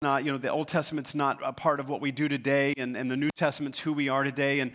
[0.00, 2.96] not, you know, the Old Testament's not a part of what we do today, and,
[2.96, 4.60] and the New Testament's who we are today.
[4.60, 4.70] And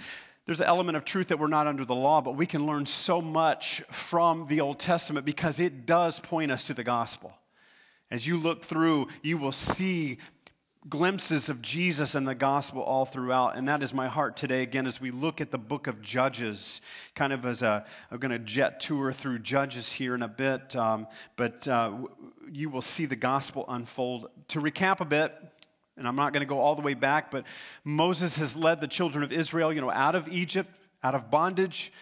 [0.46, 2.86] there's an element of truth that we're not under the law, but we can learn
[2.86, 7.34] so much from the Old Testament because it does point us to the gospel.
[8.12, 10.18] As you look through, you will see
[10.90, 13.56] glimpses of Jesus and the gospel all throughout.
[13.56, 16.82] And that is my heart today, again, as we look at the book of Judges,
[17.16, 20.76] kind of as a, I'm going to jet tour through Judges here in a bit,
[20.76, 21.08] um,
[21.38, 21.92] but uh,
[22.52, 24.30] you will see the gospel unfold.
[24.50, 25.34] To recap a bit,
[25.96, 27.46] and I'm not going to go all the way back, but
[27.84, 30.70] Moses has led the children of Israel, you know, out of Egypt,
[31.04, 31.94] out of bondage.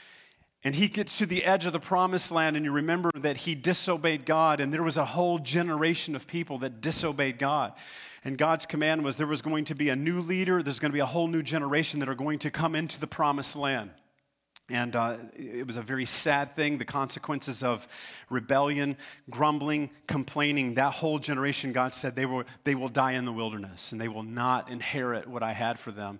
[0.63, 3.55] And he gets to the edge of the promised land, and you remember that he
[3.55, 7.73] disobeyed God, and there was a whole generation of people that disobeyed God.
[8.23, 10.93] And God's command was there was going to be a new leader, there's going to
[10.93, 13.91] be a whole new generation that are going to come into the promised land.
[14.69, 17.87] And uh, it was a very sad thing the consequences of
[18.29, 18.95] rebellion,
[19.29, 20.75] grumbling, complaining.
[20.75, 24.07] That whole generation, God said, they will, they will die in the wilderness and they
[24.07, 26.19] will not inherit what I had for them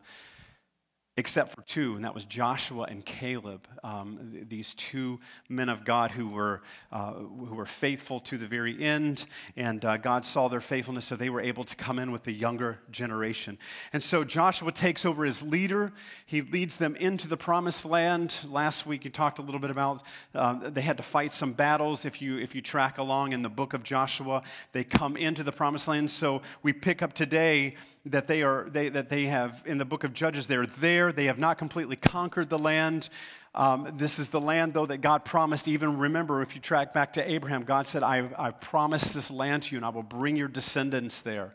[1.22, 5.20] except for two, and that was Joshua and Caleb, um, these two
[5.50, 9.98] men of God who were, uh, who were faithful to the very end, and uh,
[9.98, 13.60] God saw their faithfulness, so they were able to come in with the younger generation.
[13.94, 15.92] And so Joshua takes over as leader.
[16.26, 18.40] He leads them into the promised land.
[18.50, 20.02] Last week, you talked a little bit about
[20.34, 22.04] uh, they had to fight some battles.
[22.04, 24.42] If you, if you track along in the book of Joshua,
[24.72, 26.10] they come into the promised land.
[26.10, 30.04] So we pick up today that they are they, that they have in the book
[30.04, 31.12] of judges they're there.
[31.12, 33.10] They have not completely conquered the land.
[33.54, 35.68] Um, this is the land though that god promised.
[35.68, 39.64] Even remember if you track back to abraham god said I, I promised this land
[39.64, 41.54] to you and i will bring your descendants there.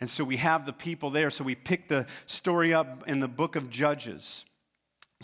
[0.00, 1.30] And so we have the people there.
[1.30, 4.44] So we pick the story up in the book of judges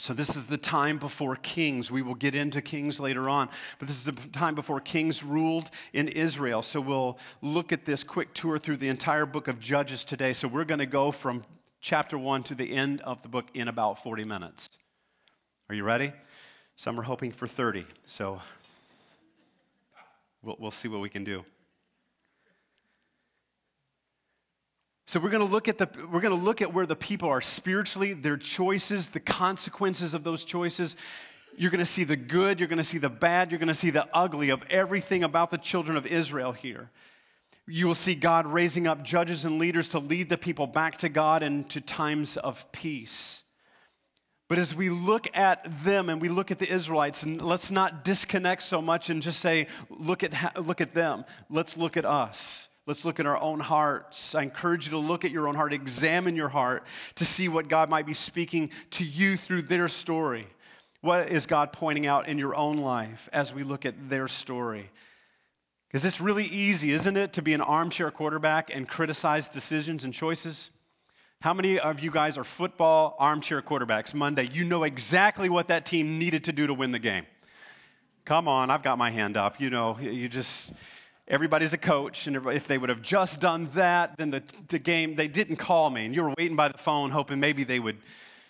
[0.01, 1.91] so, this is the time before kings.
[1.91, 5.69] We will get into kings later on, but this is the time before kings ruled
[5.93, 6.63] in Israel.
[6.63, 10.33] So, we'll look at this quick tour through the entire book of Judges today.
[10.33, 11.45] So, we're going to go from
[11.83, 14.71] chapter 1 to the end of the book in about 40 minutes.
[15.69, 16.15] Are you ready?
[16.77, 17.85] Some are hoping for 30.
[18.07, 18.41] So,
[20.43, 21.45] we'll, we'll see what we can do.
[25.11, 27.31] So we're going to look at the we're going to look at where the people
[27.31, 30.95] are spiritually, their choices, the consequences of those choices.
[31.57, 33.75] You're going to see the good, you're going to see the bad, you're going to
[33.75, 36.91] see the ugly of everything about the children of Israel here.
[37.67, 41.09] You will see God raising up judges and leaders to lead the people back to
[41.09, 43.43] God and to times of peace.
[44.47, 48.05] But as we look at them and we look at the Israelites, and let's not
[48.05, 51.25] disconnect so much and just say, look at, look at them.
[51.49, 52.69] Let's look at us.
[52.91, 54.35] Let's look at our own hearts.
[54.35, 56.85] I encourage you to look at your own heart, examine your heart
[57.15, 60.49] to see what God might be speaking to you through their story.
[61.01, 64.91] What is God pointing out in your own life as we look at their story?
[65.87, 70.13] Because it's really easy, isn't it, to be an armchair quarterback and criticize decisions and
[70.13, 70.73] choices?
[71.43, 74.49] How many of you guys are football armchair quarterbacks Monday?
[74.53, 77.27] You know exactly what that team needed to do to win the game.
[78.25, 79.61] Come on, I've got my hand up.
[79.61, 80.73] You know, you just
[81.31, 85.15] everybody's a coach, and if they would have just done that, then the, the game,
[85.15, 87.97] they didn't call me, and you were waiting by the phone hoping maybe they would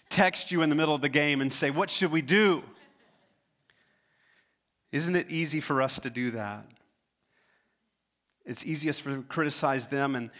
[0.08, 2.64] text you in the middle of the game and say, What should we do?
[4.90, 6.64] Isn't it easy for us to do that?
[8.44, 10.30] It's easiest for to criticize them, and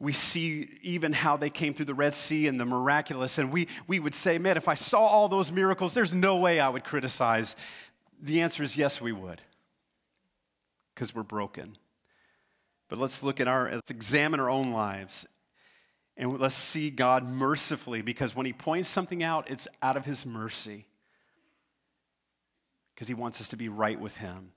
[0.00, 3.68] we see even how they came through the Red Sea and the miraculous, and we,
[3.86, 6.82] we would say, Man, if I saw all those miracles, there's no way I would
[6.82, 7.56] criticize.
[8.22, 9.42] The answer is yes, we would,
[10.94, 11.76] because we're broken.
[12.90, 15.24] But let's look at our, let's examine our own lives
[16.16, 20.26] and let's see God mercifully because when He points something out, it's out of His
[20.26, 20.86] mercy
[22.94, 24.52] because He wants us to be right with Him.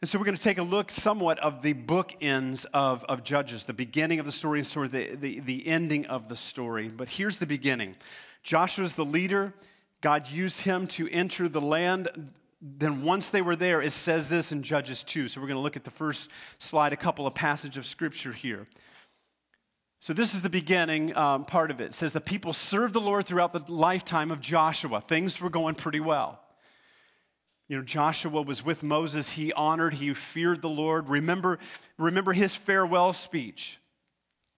[0.00, 3.64] And so we're going to take a look somewhat of the bookends of, of Judges,
[3.64, 6.88] the beginning of the story and sort of the, the, the ending of the story.
[6.88, 7.96] But here's the beginning
[8.44, 9.52] Joshua's the leader.
[10.00, 12.08] God used him to enter the land
[12.60, 15.28] then once they were there, it says this in Judges 2.
[15.28, 18.32] So we're going to look at the first slide, a couple of passages of scripture
[18.32, 18.66] here.
[20.00, 21.86] So this is the beginning um, part of it.
[21.86, 25.00] It says the people served the Lord throughout the lifetime of Joshua.
[25.00, 26.40] Things were going pretty well.
[27.68, 29.32] You know, Joshua was with Moses.
[29.32, 31.08] He honored, he feared the Lord.
[31.08, 31.58] Remember,
[31.98, 33.80] remember his farewell speech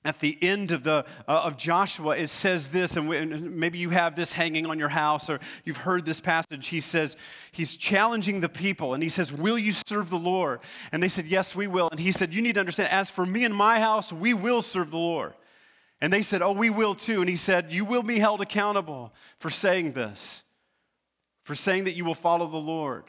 [0.08, 3.76] at the end of, the, uh, of Joshua, it says this, and, we, and maybe
[3.76, 6.68] you have this hanging on your house or you've heard this passage.
[6.68, 7.14] He says,
[7.52, 10.60] He's challenging the people, and he says, Will you serve the Lord?
[10.92, 11.90] And they said, Yes, we will.
[11.90, 14.62] And he said, You need to understand, as for me and my house, we will
[14.62, 15.34] serve the Lord.
[16.00, 17.20] And they said, Oh, we will too.
[17.20, 20.42] And he said, You will be held accountable for saying this,
[21.42, 23.04] for saying that you will follow the Lord.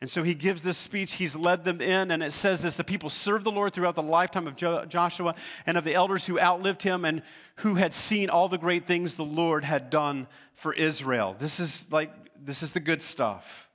[0.00, 1.14] And so he gives this speech.
[1.14, 4.02] He's led them in, and it says this the people served the Lord throughout the
[4.02, 5.34] lifetime of jo- Joshua
[5.66, 7.22] and of the elders who outlived him and
[7.56, 11.36] who had seen all the great things the Lord had done for Israel.
[11.38, 12.10] This is like,
[12.42, 13.68] this is the good stuff.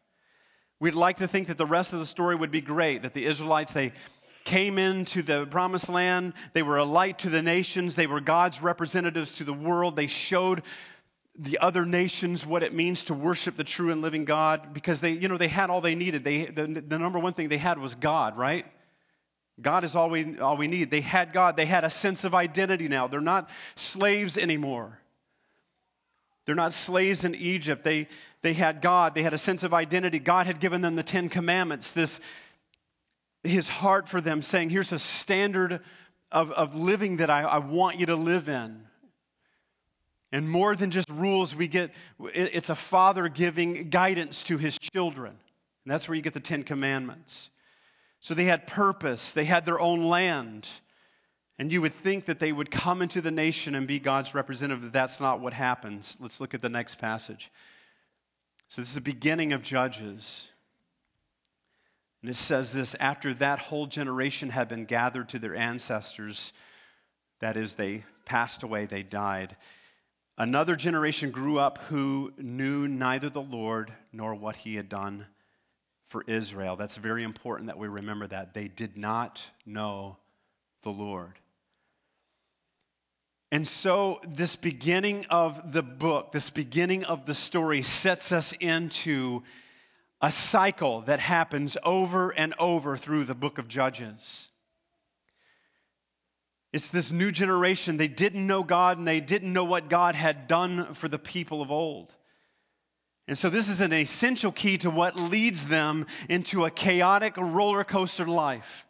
[0.80, 3.25] We'd like to think that the rest of the story would be great, that the
[3.25, 3.94] Israelites, they
[4.45, 8.62] came into the promised land, they were a light to the nations, they were God's
[8.62, 10.63] representatives to the world, they showed
[11.38, 15.12] the other nations what it means to worship the true and living God because they,
[15.12, 16.24] you know, they had all they needed.
[16.24, 18.66] They, the, the number one thing they had was God, right?
[19.62, 20.92] God is all we, all we need.
[20.92, 21.56] They had God.
[21.56, 23.08] They had a sense of identity now.
[23.08, 25.00] They're not slaves anymore.
[26.46, 27.84] They're not slaves in Egypt.
[27.84, 28.08] They,
[28.42, 29.16] they had God.
[29.16, 30.20] They had a sense of identity.
[30.20, 32.20] God had given them the Ten Commandments, this,
[33.44, 35.82] his heart for them, saying, Here's a standard
[36.32, 38.86] of, of living that I, I want you to live in.
[40.36, 41.92] And more than just rules, we get
[42.34, 45.30] it's a father giving guidance to his children.
[45.32, 47.52] And that's where you get the Ten Commandments.
[48.20, 50.70] So they had purpose, they had their own land.
[51.58, 54.92] And you would think that they would come into the nation and be God's representative.
[54.92, 56.18] That's not what happens.
[56.20, 57.50] Let's look at the next passage.
[58.68, 60.50] So, this is the beginning of Judges.
[62.22, 66.52] And it says this after that whole generation had been gathered to their ancestors,
[67.40, 69.56] that is, they passed away, they died.
[70.38, 75.28] Another generation grew up who knew neither the Lord nor what he had done
[76.08, 76.76] for Israel.
[76.76, 78.54] That's very important that we remember that.
[78.54, 80.18] They did not know
[80.84, 81.40] the Lord.
[83.52, 89.44] And so, this beginning of the book, this beginning of the story, sets us into
[90.20, 94.50] a cycle that happens over and over through the book of Judges.
[96.75, 97.95] It's this new generation.
[97.95, 101.62] They didn't know God and they didn't know what God had done for the people
[101.62, 102.13] of old.
[103.30, 107.86] And so, this is an essential key to what leads them into a chaotic roller
[107.86, 108.86] coaster life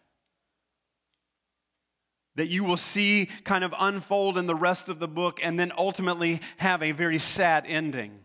[2.34, 5.72] that you will see kind of unfold in the rest of the book and then
[5.78, 8.18] ultimately have a very sad ending.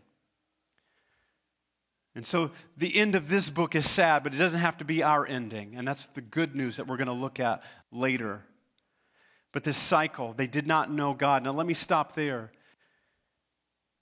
[2.15, 5.03] And so, the end of this book is sad, but it doesn't have to be
[5.03, 5.75] our ending.
[5.75, 7.61] And that's the good news that we're going to look at
[7.91, 8.41] later.
[9.51, 11.43] But this cycle, they did not know God.
[11.43, 12.51] Now, let me stop there.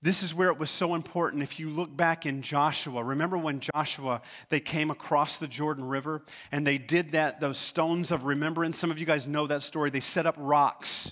[0.01, 1.43] This is where it was so important.
[1.43, 6.21] If you look back in Joshua, remember when Joshua, they came across the Jordan River
[6.51, 8.77] and they did that, those stones of remembrance.
[8.77, 9.89] Some of you guys know that story.
[9.89, 11.11] They set up rocks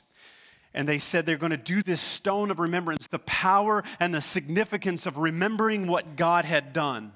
[0.74, 4.22] and they said they're going to do this stone of remembrance, the power and the
[4.22, 7.12] significance of remembering what God had done.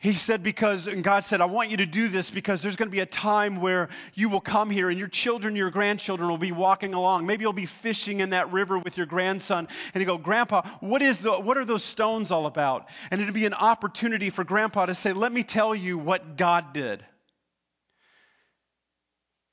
[0.00, 2.88] He said, because, and God said, I want you to do this because there's going
[2.88, 6.38] to be a time where you will come here and your children, your grandchildren will
[6.38, 7.26] be walking along.
[7.26, 9.66] Maybe you'll be fishing in that river with your grandson.
[9.92, 12.88] And you go, Grandpa, what, is the, what are those stones all about?
[13.10, 16.72] And it'd be an opportunity for Grandpa to say, Let me tell you what God
[16.72, 17.04] did.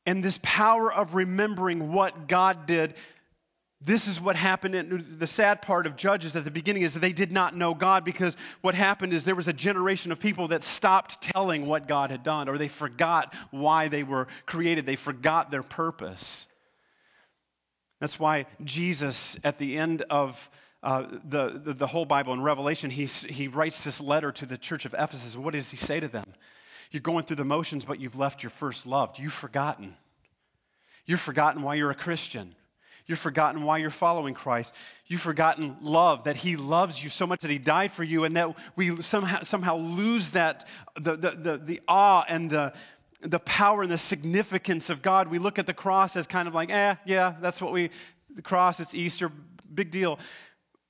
[0.05, 2.93] And this power of remembering what God did
[3.85, 4.73] this is what happened.
[4.73, 7.75] In, the sad part of Judges at the beginning is that they did not know
[7.75, 11.87] God because what happened is there was a generation of people that stopped telling what
[11.87, 14.87] God had done, or they forgot why they were created.
[14.87, 16.47] They forgot their purpose.
[17.99, 20.49] That's why Jesus, at the end of
[20.81, 24.57] uh, the, the, the, whole Bible in Revelation, he, he writes this letter to the
[24.57, 25.37] church of Ephesus.
[25.37, 26.25] What does he say to them?
[26.91, 29.17] You're going through the motions, but you've left your first love.
[29.17, 29.95] You've forgotten.
[31.05, 32.55] You've forgotten why you're a Christian.
[33.07, 34.73] You've forgotten why you're following Christ.
[35.05, 38.35] You've forgotten love, that He loves you so much that He died for you, and
[38.35, 42.73] that we somehow, somehow lose that, the, the, the, the awe and the,
[43.21, 45.27] the power and the significance of God.
[45.27, 47.91] We look at the cross as kind of like, eh, yeah, that's what we,
[48.33, 49.31] the cross, it's Easter,
[49.73, 50.19] big deal.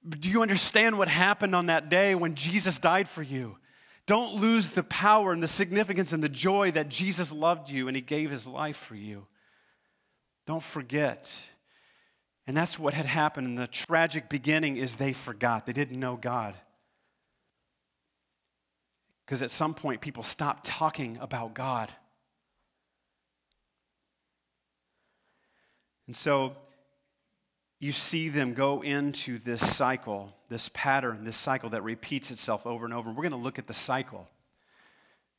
[0.04, 3.58] But do you understand what happened on that day when Jesus died for you?
[4.06, 7.96] Don't lose the power and the significance and the joy that Jesus loved you and
[7.98, 9.26] He gave His life for you.
[10.46, 11.50] Don't forget.
[12.48, 13.48] And that's what had happened.
[13.48, 15.66] And the tragic beginning is they forgot.
[15.66, 16.56] They didn't know God.
[19.26, 21.92] Because at some point, people stopped talking about God.
[26.06, 26.56] And so
[27.80, 32.86] you see them go into this cycle, this pattern, this cycle that repeats itself over
[32.86, 33.10] and over.
[33.10, 34.28] We're going to look at the cycle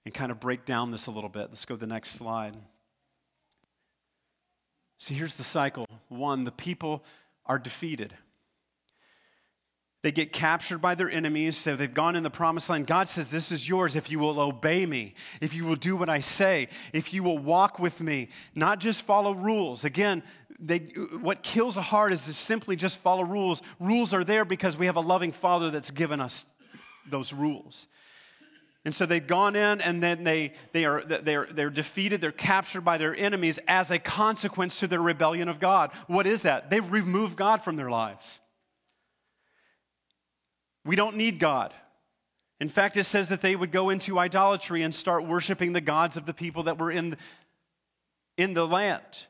[0.04, 1.48] and kind of break down this a little bit.
[1.48, 2.56] Let's go to the next slide.
[4.98, 5.86] See, here's the cycle.
[6.08, 7.04] One, the people
[7.44, 8.14] are defeated.
[10.02, 12.86] They get captured by their enemies, so they've gone in the promised land.
[12.86, 16.08] God says, This is yours if you will obey me, if you will do what
[16.08, 19.84] I say, if you will walk with me, not just follow rules.
[19.84, 20.22] Again,
[20.60, 20.78] they,
[21.20, 23.62] what kills a heart is to simply just follow rules.
[23.80, 26.46] Rules are there because we have a loving Father that's given us
[27.10, 27.88] those rules.
[28.87, 32.83] And so they've gone in and then they, they are, they're, they're defeated, they're captured
[32.83, 35.90] by their enemies as a consequence to their rebellion of God.
[36.07, 36.71] What is that?
[36.71, 38.40] They've removed God from their lives.
[40.85, 41.75] We don't need God.
[42.61, 46.16] In fact, it says that they would go into idolatry and start worshiping the gods
[46.16, 47.16] of the people that were in,
[48.38, 49.26] in the land.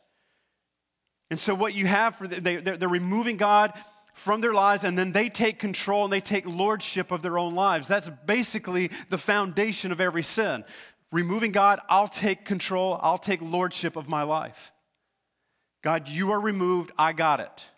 [1.31, 3.73] And so, what you have for the, they, they're, they're removing God
[4.17, 7.55] from their lives and then they take control and they take lordship of their own
[7.55, 7.87] lives.
[7.87, 10.65] That's basically the foundation of every sin.
[11.13, 14.73] Removing God, I'll take control, I'll take lordship of my life.
[15.85, 17.71] God, you are removed, I got it.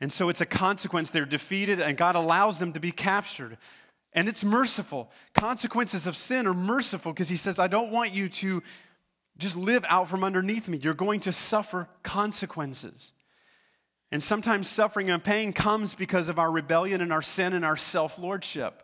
[0.00, 1.10] And so it's a consequence.
[1.10, 3.56] They're defeated, and God allows them to be captured.
[4.12, 5.10] And it's merciful.
[5.34, 8.62] Consequences of sin are merciful because He says, I don't want you to
[9.38, 10.78] just live out from underneath me.
[10.78, 13.12] You're going to suffer consequences.
[14.10, 17.76] And sometimes suffering and pain comes because of our rebellion and our sin and our
[17.76, 18.82] self lordship.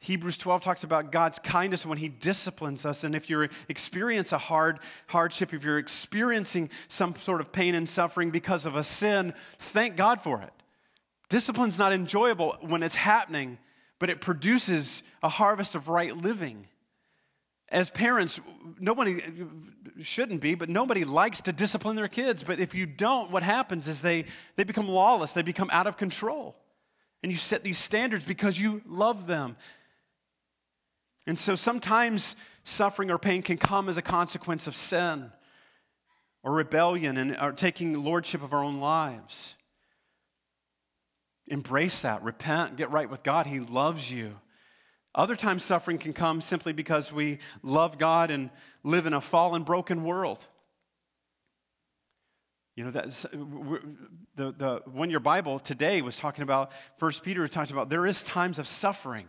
[0.00, 3.04] Hebrews 12 talks about God's kindness when He disciplines us.
[3.04, 7.88] And if you experience a hard hardship, if you're experiencing some sort of pain and
[7.88, 10.52] suffering because of a sin, thank God for it.
[11.30, 13.58] Discipline's not enjoyable when it's happening,
[13.98, 16.66] but it produces a harvest of right living.
[17.70, 18.40] As parents,
[18.78, 19.22] nobody
[20.00, 22.44] shouldn't be, but nobody likes to discipline their kids.
[22.44, 25.96] But if you don't, what happens is they, they become lawless, they become out of
[25.96, 26.56] control.
[27.22, 29.56] And you set these standards because you love them.
[31.26, 35.32] And so sometimes suffering or pain can come as a consequence of sin
[36.42, 39.56] or rebellion and or taking lordship of our own lives.
[41.46, 43.46] Embrace that, repent, get right with God.
[43.46, 44.36] He loves you.
[45.14, 48.50] Other times, suffering can come simply because we love God and
[48.82, 50.44] live in a fallen, broken world.
[52.76, 53.80] You know, that's, the,
[54.34, 58.58] the one your Bible today was talking about, First Peter talks about there is times
[58.58, 59.28] of suffering.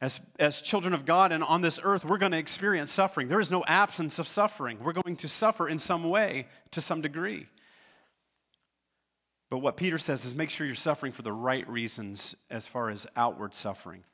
[0.00, 3.26] As, as children of God and on this earth, we're going to experience suffering.
[3.26, 4.78] There is no absence of suffering.
[4.82, 7.46] We're going to suffer in some way to some degree.
[9.50, 12.90] But what Peter says is make sure you're suffering for the right reasons as far
[12.90, 14.04] as outward suffering.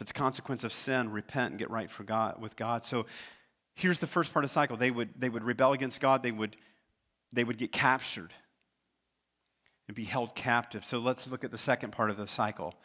[0.00, 2.86] If it's a consequence of sin, repent and get right for God, with God.
[2.86, 3.04] So
[3.74, 4.78] here's the first part of the cycle.
[4.78, 6.56] They would, they would rebel against God, they would,
[7.34, 8.32] they would get captured
[9.88, 10.86] and be held captive.
[10.86, 12.76] So let's look at the second part of the cycle.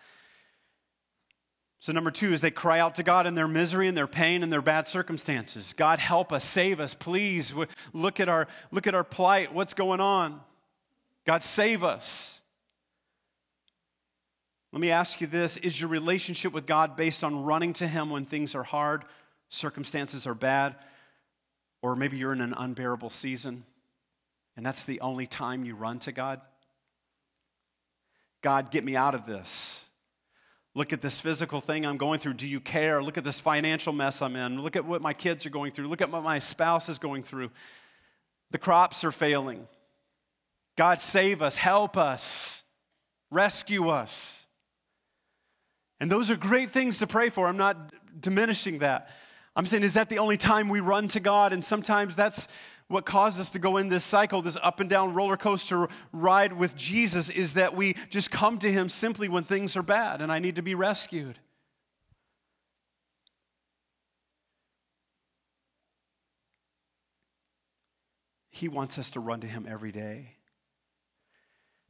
[1.80, 4.44] So, number two is they cry out to God in their misery and their pain
[4.44, 5.72] and their bad circumstances.
[5.72, 7.54] God, help us, save us, please.
[7.94, 9.54] Look at our, look at our plight.
[9.54, 10.42] What's going on?
[11.26, 12.35] God, save us.
[14.76, 18.10] Let me ask you this Is your relationship with God based on running to Him
[18.10, 19.06] when things are hard,
[19.48, 20.76] circumstances are bad,
[21.82, 23.64] or maybe you're in an unbearable season
[24.58, 26.42] and that's the only time you run to God?
[28.42, 29.86] God, get me out of this.
[30.74, 32.34] Look at this physical thing I'm going through.
[32.34, 33.02] Do you care?
[33.02, 34.62] Look at this financial mess I'm in.
[34.62, 35.88] Look at what my kids are going through.
[35.88, 37.50] Look at what my spouse is going through.
[38.52, 39.70] The crops are failing.
[40.76, 42.64] God, save us, help us,
[43.32, 44.45] rescue us.
[46.00, 47.48] And those are great things to pray for.
[47.48, 49.10] I'm not diminishing that.
[49.56, 51.54] I'm saying, is that the only time we run to God?
[51.54, 52.48] And sometimes that's
[52.88, 56.54] what causes us to go in this cycle, this up and down roller coaster ride
[56.54, 60.32] with Jesus, is that we just come to Him simply when things are bad and
[60.32, 61.40] I need to be rescued.
[68.52, 70.36] He wants us to run to Him every day.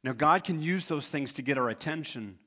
[0.02, 2.38] Now, God can use those things to get our attention.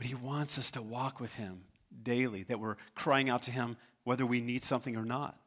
[0.00, 1.60] But He wants us to walk with Him
[2.02, 5.38] daily, that we're crying out to Him whether we need something or not.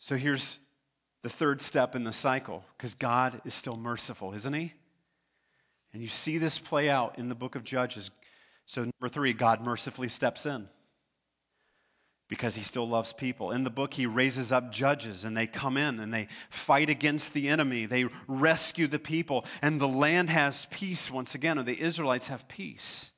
[0.00, 0.58] So here's
[1.22, 4.72] the third step in the cycle, because God is still merciful, isn't He?
[5.92, 8.10] And you see this play out in the book of Judges.
[8.66, 10.68] So, number three, God mercifully steps in
[12.30, 13.50] because he still loves people.
[13.50, 17.34] In the book, he raises up judges and they come in and they fight against
[17.34, 17.86] the enemy.
[17.86, 22.46] They rescue the people, and the land has peace once again, or the Israelites have
[22.46, 23.10] peace.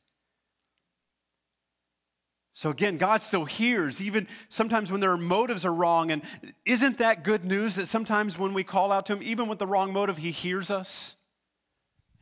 [2.55, 6.11] So again, God still hears, even sometimes when their motives are wrong.
[6.11, 6.23] And
[6.65, 9.67] isn't that good news that sometimes when we call out to Him, even with the
[9.67, 11.17] wrong motive, He hears us?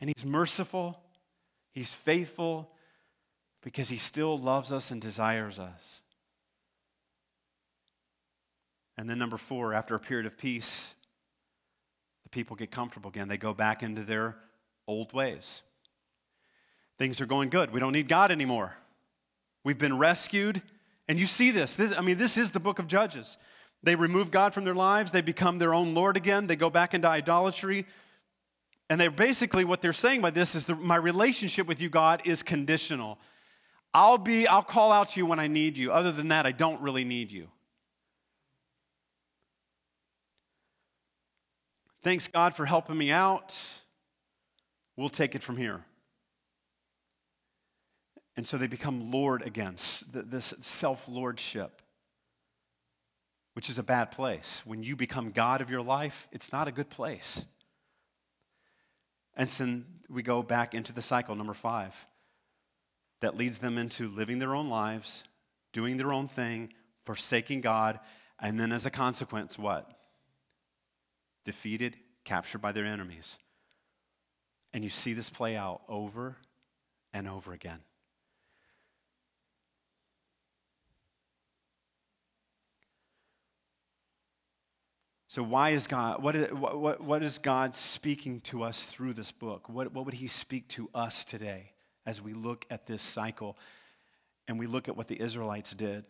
[0.01, 1.01] And He's merciful,
[1.73, 2.73] He's faithful,
[3.63, 6.00] because He still loves us and desires us.
[9.01, 10.95] And then, number four, after a period of peace,
[12.23, 13.29] the people get comfortable again.
[13.29, 14.37] They go back into their
[14.87, 15.63] old ways.
[16.99, 17.73] Things are going good.
[17.73, 18.75] We don't need God anymore.
[19.65, 20.61] We've been rescued.
[21.09, 21.77] And you see this.
[21.77, 21.95] this.
[21.97, 23.39] I mean, this is the book of Judges.
[23.83, 26.93] They remove God from their lives, they become their own Lord again, they go back
[26.93, 27.87] into idolatry.
[28.91, 32.21] And they're basically what they're saying by this is the, my relationship with you, God,
[32.27, 33.19] is conditional.
[33.95, 35.91] I'll be, I'll call out to you when I need you.
[35.91, 37.49] Other than that, I don't really need you.
[42.03, 43.57] Thanks God for helping me out.
[44.97, 45.85] We'll take it from here.
[48.37, 49.75] And so they become Lord again,
[50.13, 51.83] this self lordship,
[53.55, 54.63] which is a bad place.
[54.65, 57.45] When you become God of your life, it's not a good place.
[59.37, 62.07] And then we go back into the cycle, number five,
[63.21, 65.25] that leads them into living their own lives,
[65.73, 66.73] doing their own thing,
[67.05, 68.01] forsaking God,
[68.39, 70.00] and then as a consequence, what?
[71.45, 73.39] Defeated, captured by their enemies.
[74.73, 76.37] And you see this play out over
[77.13, 77.81] and over again.
[85.31, 89.31] So, why is God, what is, what, what is God speaking to us through this
[89.31, 89.69] book?
[89.69, 91.71] What, what would He speak to us today
[92.05, 93.57] as we look at this cycle
[94.49, 96.05] and we look at what the Israelites did?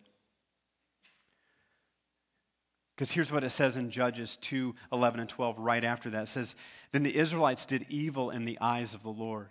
[2.95, 6.23] Because here's what it says in Judges 2 11 and 12, right after that.
[6.23, 6.55] It says,
[6.91, 9.49] Then the Israelites did evil in the eyes of the Lord.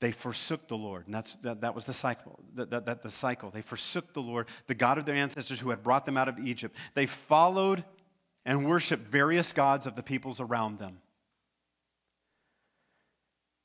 [0.00, 1.06] They forsook the Lord.
[1.06, 3.50] And that's, that, that was the cycle, that, that, that, the cycle.
[3.50, 6.38] They forsook the Lord, the God of their ancestors who had brought them out of
[6.38, 6.76] Egypt.
[6.94, 7.82] They followed
[8.44, 10.98] and worshiped various gods of the peoples around them.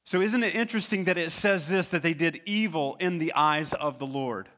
[0.06, 3.74] So, isn't it interesting that it says this that they did evil in the eyes
[3.74, 4.50] of the Lord?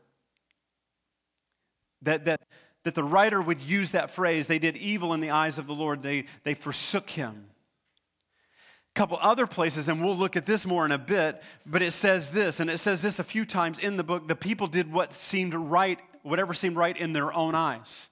[2.04, 2.42] That, that,
[2.84, 5.76] that the writer would use that phrase, they did evil in the eyes of the
[5.76, 7.46] Lord, they, they forsook him.
[8.96, 11.92] A couple other places, and we'll look at this more in a bit, but it
[11.92, 14.92] says this, and it says this a few times in the book the people did
[14.92, 18.10] what seemed right, whatever seemed right in their own eyes.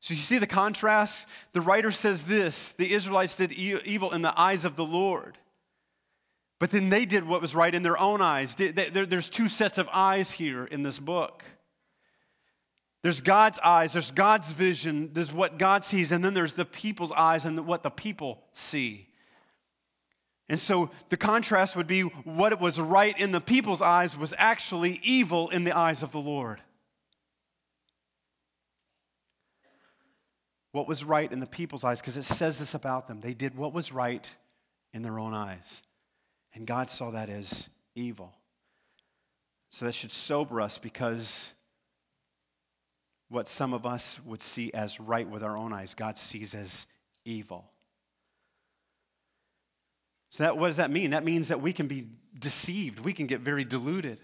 [0.00, 1.28] So you see the contrast?
[1.52, 5.36] The writer says this the Israelites did evil in the eyes of the Lord.
[6.58, 8.54] But then they did what was right in their own eyes.
[8.54, 11.42] There's two sets of eyes here in this book.
[13.02, 17.12] There's God's eyes, there's God's vision, there's what God sees, and then there's the people's
[17.12, 19.08] eyes and what the people see.
[20.48, 25.00] And so the contrast would be what was right in the people's eyes was actually
[25.02, 26.60] evil in the eyes of the Lord.
[30.72, 33.20] what was right in the people's eyes, because it says this about them.
[33.20, 34.32] They did what was right
[34.92, 35.82] in their own eyes.
[36.54, 38.32] And God saw that as evil.
[39.70, 41.54] So that should sober us because
[43.30, 46.86] what some of us would see as right with our own eyes, God sees as
[47.24, 47.70] evil.
[50.30, 51.12] So that what does that mean?
[51.12, 53.00] That means that we can be deceived.
[53.00, 54.18] We can get very deluded.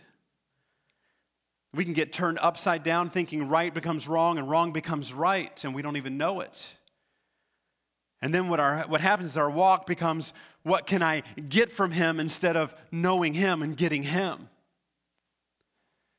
[1.73, 5.75] We can get turned upside down thinking right becomes wrong and wrong becomes right, and
[5.75, 6.77] we don't even know it.
[8.23, 11.93] And then what, our, what happens is our walk becomes what can I get from
[11.93, 14.49] him instead of knowing him and getting him.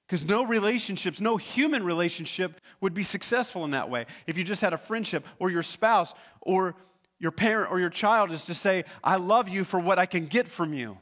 [0.08, 4.06] Because no relationships, no human relationship would be successful in that way.
[4.26, 6.76] If you just had a friendship or your spouse or
[7.20, 10.28] your parent or your child is to say, I love you for what I can
[10.28, 10.98] get from you.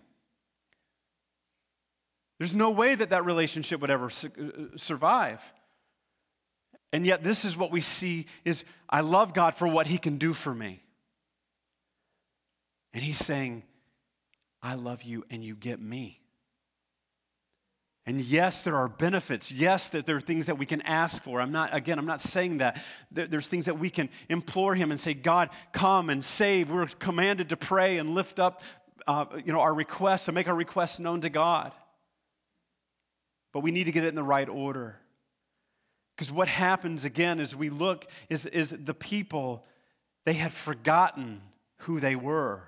[2.40, 4.32] There's no way that that relationship would ever su-
[4.74, 5.54] uh, survive.
[6.92, 10.18] And yet this is what we see is I love God for what he can
[10.18, 10.82] do for me.
[12.94, 13.64] And he's saying,
[14.64, 16.22] I love you and you get me.
[18.08, 19.52] And yes, there are benefits.
[19.52, 21.42] Yes, that there are things that we can ask for.
[21.42, 22.82] I'm not, again, I'm not saying that.
[23.12, 26.70] There's things that we can implore Him and say, God, come and save.
[26.70, 28.62] We're commanded to pray and lift up,
[29.08, 31.72] uh, you know, our requests and make our requests known to God.
[33.54, 35.00] But we need to get it in the right order.
[36.16, 39.66] Because what happens again as we look is, is the people,
[40.26, 41.42] they had forgotten
[41.80, 42.62] who they were.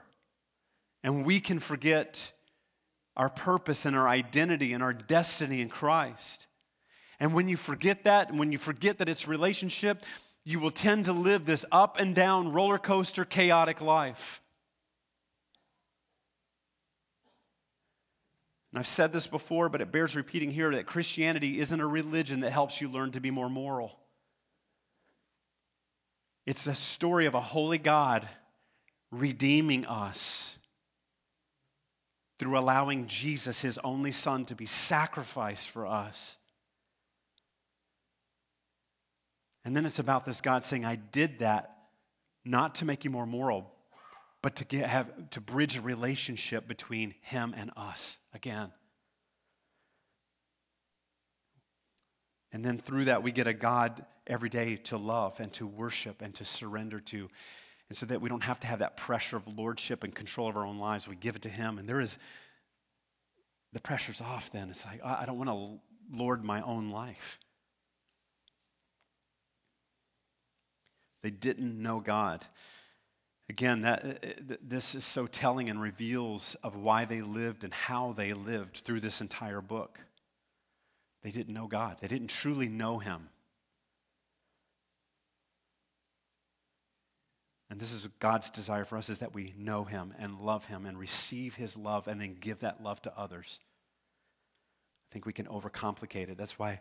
[1.03, 2.33] And we can forget
[3.17, 6.47] our purpose and our identity and our destiny in Christ.
[7.19, 10.05] And when you forget that, and when you forget that it's relationship,
[10.45, 14.39] you will tend to live this up and down roller coaster, chaotic life.
[18.71, 22.41] And I've said this before, but it bears repeating here that Christianity isn't a religion
[22.41, 23.97] that helps you learn to be more moral.
[26.45, 28.27] It's a story of a holy God
[29.11, 30.57] redeeming us
[32.39, 36.37] through allowing Jesus, his only son, to be sacrificed for us.
[39.65, 41.75] And then it's about this God saying, I did that
[42.45, 43.73] not to make you more moral,
[44.41, 48.71] but to, get, have, to bridge a relationship between him and us again.
[52.53, 56.21] And then through that, we get a God every day to love and to worship
[56.21, 57.29] and to surrender to.
[57.89, 60.57] And so that we don't have to have that pressure of lordship and control of
[60.57, 61.77] our own lives, we give it to Him.
[61.77, 62.17] And there is,
[63.73, 64.69] the pressure's off then.
[64.69, 67.39] It's like, I don't want to lord my own life.
[71.23, 72.45] They didn't know God.
[73.49, 77.73] Again, that, uh, uh, this is so telling and reveals of why they lived and
[77.73, 80.01] how they lived through this entire book.
[81.23, 81.97] They didn't know God.
[82.01, 83.29] They didn't truly know Him.
[87.69, 90.85] And this is God's desire for us is that we know him and love him
[90.85, 93.59] and receive his love and then give that love to others.
[95.09, 96.37] I think we can overcomplicate it.
[96.37, 96.79] That's why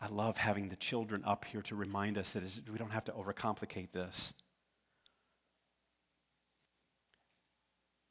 [0.00, 3.12] I love having the children up here to remind us that we don't have to
[3.12, 4.34] overcomplicate this.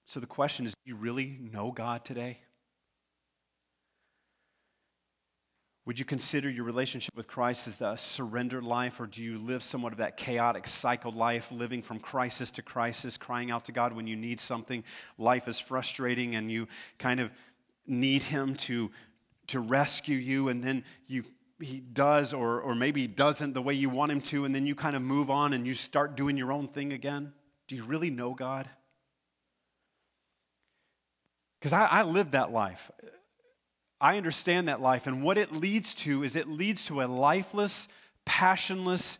[0.05, 2.39] So the question is do you really know God today?
[5.85, 9.61] Would you consider your relationship with Christ as a surrendered life, or do you live
[9.61, 13.93] somewhat of that chaotic, cycled life, living from crisis to crisis, crying out to God
[13.93, 14.83] when you need something?
[15.19, 16.67] Life is frustrating, and you
[16.97, 17.29] kind of
[17.85, 18.89] need Him to,
[19.47, 21.23] to rescue you, and then you,
[21.59, 24.73] He does, or, or maybe doesn't the way you want Him to, and then you
[24.73, 27.31] kind of move on and you start doing your own thing again?
[27.67, 28.67] Do you really know God?
[31.59, 32.89] Because I, I lived that life.
[33.99, 35.07] I understand that life.
[35.07, 37.87] And what it leads to is it leads to a lifeless,
[38.25, 39.19] passionless,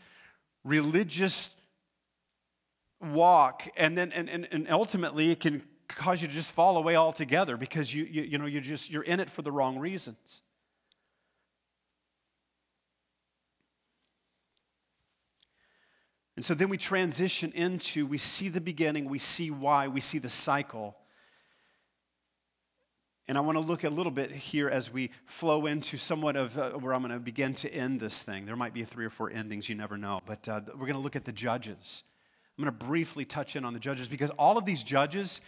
[0.64, 1.50] religious
[3.02, 3.68] walk.
[3.78, 7.58] And then, and, and, and ultimately, it can cause you to just fall away altogether
[7.58, 10.42] because you, you, you know, you're just, you're in it for the wrong reasons.
[16.36, 20.18] And so then we transition into, we see the beginning, we see why, we see
[20.18, 20.98] the cycle.
[23.28, 26.58] And I want to look a little bit here as we flow into somewhat of
[26.58, 28.46] uh, where I'm going to begin to end this thing.
[28.46, 30.22] There might be three or four endings, you never know.
[30.26, 32.04] But uh, we're going to look at the judges.
[32.58, 35.42] I'm going to briefly touch in on the judges because all of these judges,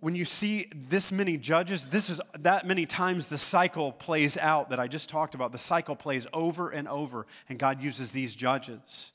[0.00, 4.70] when you see this many judges, this is that many times the cycle plays out
[4.70, 5.52] that I just talked about.
[5.52, 9.12] The cycle plays over and over, and God uses these judges.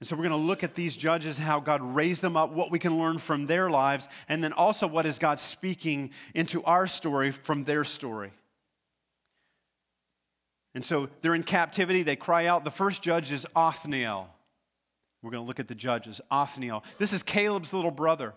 [0.00, 2.70] And so we're going to look at these judges, how God raised them up, what
[2.70, 6.86] we can learn from their lives, and then also what is God speaking into our
[6.86, 8.32] story from their story.
[10.74, 12.64] And so they're in captivity, they cry out.
[12.64, 14.28] The first judge is Othniel.
[15.22, 16.20] We're going to look at the judges.
[16.30, 16.82] Othniel.
[16.96, 18.32] This is Caleb's little brother.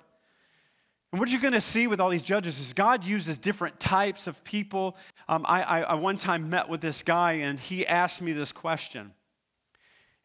[1.13, 4.28] And what you're going to see with all these judges is God uses different types
[4.28, 4.97] of people.
[5.30, 8.52] Um, I, I, I one time met with this guy, and he asked me this
[8.52, 9.13] question.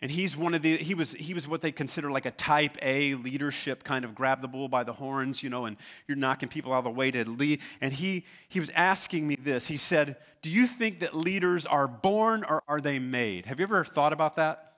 [0.01, 2.79] And he's one of the, he was, he was what they consider like a type
[2.83, 6.49] A leadership kind of grab the bull by the horns, you know, and you're knocking
[6.49, 7.61] people out of the way to lead.
[7.81, 9.67] And he, he was asking me this.
[9.67, 13.47] He said, Do you think that leaders are born or are they made?
[13.47, 14.75] Have you ever thought about that?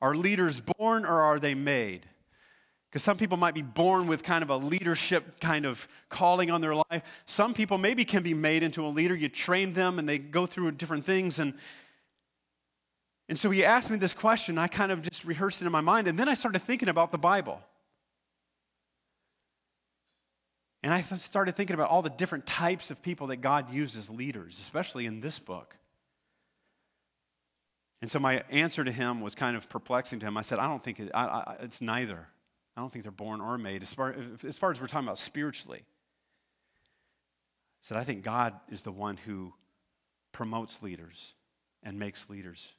[0.00, 2.06] Are leaders born or are they made?
[2.88, 6.60] Because some people might be born with kind of a leadership kind of calling on
[6.60, 7.02] their life.
[7.24, 9.14] Some people maybe can be made into a leader.
[9.14, 11.54] You train them and they go through different things and
[13.28, 14.58] and so he asked me this question.
[14.58, 16.08] I kind of just rehearsed it in my mind.
[16.08, 17.60] And then I started thinking about the Bible.
[20.82, 24.58] And I started thinking about all the different types of people that God uses leaders,
[24.58, 25.76] especially in this book.
[28.00, 30.36] And so my answer to him was kind of perplexing to him.
[30.36, 32.26] I said, I don't think it, I, I, it's neither.
[32.76, 35.18] I don't think they're born or made, as far, as far as we're talking about
[35.18, 35.82] spiritually.
[35.84, 35.86] I
[37.82, 39.54] said, I think God is the one who
[40.32, 41.34] promotes leaders
[41.84, 42.72] and makes leaders.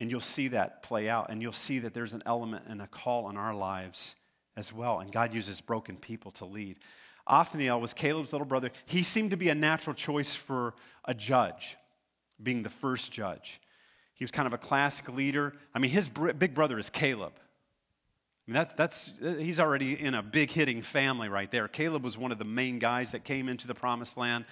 [0.00, 2.86] And you'll see that play out, and you'll see that there's an element and a
[2.86, 4.14] call in our lives
[4.56, 5.00] as well.
[5.00, 6.76] And God uses broken people to lead.
[7.26, 8.70] Othniel was Caleb's little brother.
[8.84, 11.76] He seemed to be a natural choice for a judge,
[12.42, 13.60] being the first judge.
[14.14, 15.54] He was kind of a classic leader.
[15.74, 17.32] I mean, his big brother is Caleb.
[17.36, 21.66] I mean, that's, that's, he's already in a big hitting family right there.
[21.68, 24.44] Caleb was one of the main guys that came into the promised land.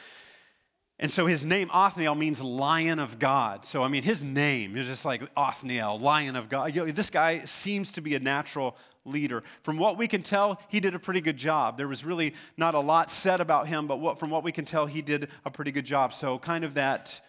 [0.98, 3.64] And so his name, Othniel, means lion of God.
[3.64, 6.74] So, I mean, his name is just like Othniel, lion of God.
[6.74, 9.42] You know, this guy seems to be a natural leader.
[9.62, 11.76] From what we can tell, he did a pretty good job.
[11.76, 14.64] There was really not a lot said about him, but what, from what we can
[14.64, 16.12] tell, he did a pretty good job.
[16.12, 17.20] So, kind of that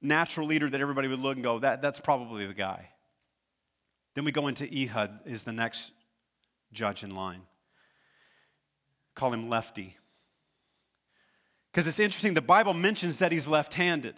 [0.00, 2.90] natural leader that everybody would look and go, that, that's probably the guy.
[4.14, 5.92] Then we go into Ehud, is the next
[6.72, 7.42] judge in line.
[9.14, 9.97] Call him Lefty.
[11.72, 14.14] Because it's interesting, the Bible mentions that he's left handed.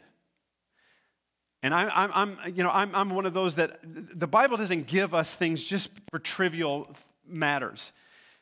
[1.63, 4.87] And I, I'm, I'm, you know, I'm, I'm one of those that the Bible doesn't
[4.87, 6.89] give us things just for trivial
[7.27, 7.93] matters.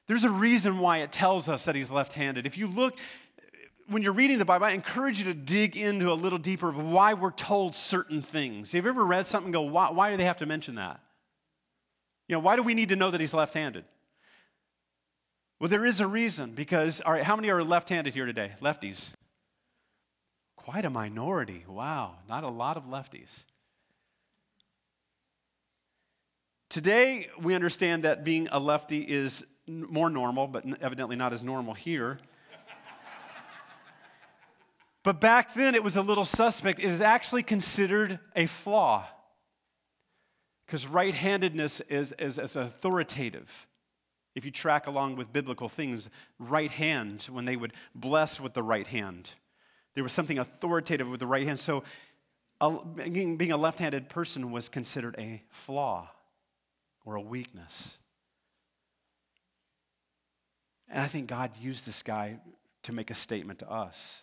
[0.06, 2.46] There's a reason why it tells us that he's left handed.
[2.46, 2.98] If you look,
[3.88, 6.78] when you're reading the Bible, I encourage you to dig into a little deeper of
[6.78, 8.72] why we're told certain things.
[8.72, 11.00] Have you ever read something and go, why, why do they have to mention that?
[12.28, 13.84] You know, why do we need to know that he's left handed?
[15.60, 18.52] Well, there is a reason because, all right, how many are left handed here today?
[18.60, 19.12] Lefties.
[20.56, 21.64] Quite a minority.
[21.66, 23.44] Wow, not a lot of lefties.
[26.68, 31.74] Today, we understand that being a lefty is more normal, but evidently not as normal
[31.74, 32.18] here.
[35.02, 36.78] but back then, it was a little suspect.
[36.78, 39.06] It is actually considered a flaw
[40.66, 43.66] because right handedness is, is, is authoritative.
[44.38, 48.62] If you track along with biblical things, right hand, when they would bless with the
[48.62, 49.32] right hand,
[49.94, 51.58] there was something authoritative with the right hand.
[51.58, 51.82] So,
[52.60, 56.08] being a left handed person was considered a flaw
[57.04, 57.98] or a weakness.
[60.88, 62.38] And I think God used this guy
[62.84, 64.22] to make a statement to us.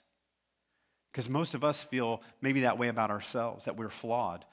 [1.11, 4.45] Because most of us feel maybe that way about ourselves, that we're flawed.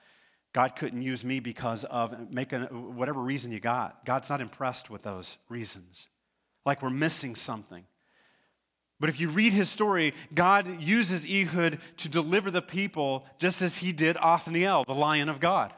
[0.53, 2.63] God couldn't use me because of making
[2.95, 4.05] whatever reason you got.
[4.05, 6.09] God's not impressed with those reasons.
[6.67, 7.85] Like we're missing something.
[9.01, 13.79] But if you read his story, God uses Ehud to deliver the people just as
[13.79, 15.73] he did Othniel, the lion of God.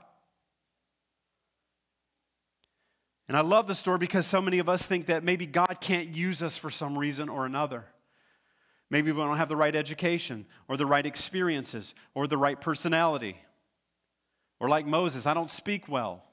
[3.26, 6.14] And I love the story because so many of us think that maybe God can't
[6.14, 7.87] use us for some reason or another.
[8.90, 13.38] Maybe we don't have the right education or the right experiences or the right personality.
[14.64, 16.24] Or like Moses, I don't speak well.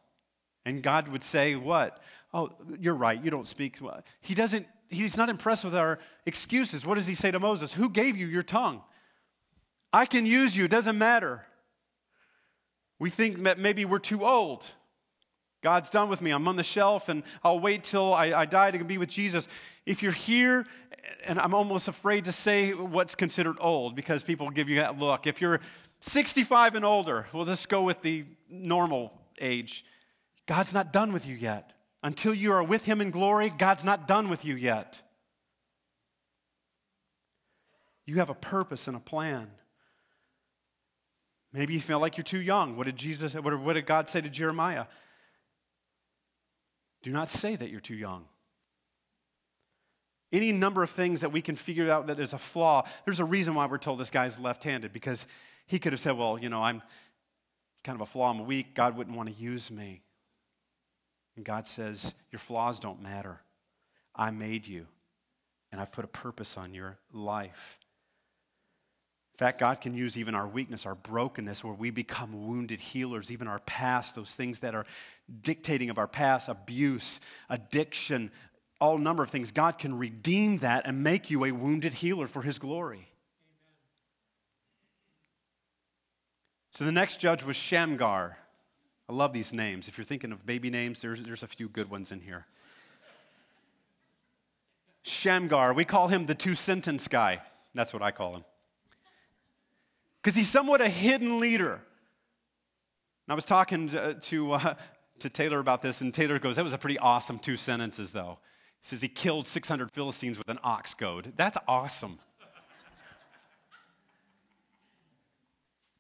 [0.64, 2.02] And God would say, What?
[2.34, 4.02] Oh, you're right, you don't speak well.
[4.22, 6.86] He doesn't, he's not impressed with our excuses.
[6.86, 7.74] What does he say to Moses?
[7.74, 8.84] Who gave you your tongue?
[9.92, 11.46] I can use you, it doesn't matter.
[13.00, 14.66] We think that maybe we're too old.
[15.62, 16.32] God's done with me.
[16.32, 19.50] I'm on the shelf and I'll wait till I, I die to be with Jesus.
[19.86, 20.66] If you're here,
[21.26, 25.28] and I'm almost afraid to say what's considered old because people give you that look.
[25.28, 25.60] If you're
[26.02, 29.86] 65 and older, we'll just go with the normal age.
[30.48, 31.74] God's not done with you yet.
[32.04, 35.02] Until you are with Him in glory, God's not done with you yet.
[38.08, 39.52] You have a purpose and a plan.
[41.54, 42.76] Maybe you feel like you're too young.
[42.76, 44.86] What did Jesus, what did God say to Jeremiah?
[47.04, 48.26] Do not say that you're too young.
[50.32, 52.88] Any number of things that we can figure out that is a flaw.
[53.06, 55.28] There's a reason why we're told this guy's left handed because
[55.72, 56.82] he could have said, Well, you know, I'm
[57.86, 58.76] kind of a flaw, I'm weak.
[58.76, 60.02] God wouldn't want to use me.
[61.38, 63.40] And God says, Your flaws don't matter.
[64.14, 64.88] I made you,
[65.72, 67.80] and I've put a purpose on your life.
[69.34, 73.32] In fact, God can use even our weakness, our brokenness, where we become wounded healers,
[73.32, 74.86] even our past, those things that are
[75.42, 78.30] dictating of our past, abuse, addiction,
[78.82, 79.54] all number of things.
[79.54, 83.11] God can redeem that and make you a wounded healer for his glory.
[86.82, 88.40] So the next judge was Shamgar.
[89.08, 89.88] I love these names.
[89.88, 92.48] If you're thinking of baby names, there's, there's a few good ones in here.
[95.04, 97.44] Shamgar, we call him the two sentence guy.
[97.76, 98.46] That's what I call him
[100.24, 101.74] because he's somewhat a hidden leader.
[101.74, 101.82] And
[103.30, 104.74] I was talking to, to, uh,
[105.20, 108.40] to, Taylor about this, and Taylor goes, That was a pretty awesome two sentences, though.
[108.82, 111.34] He says he killed 600 Philistines with an ox goad.
[111.36, 112.18] That's awesome.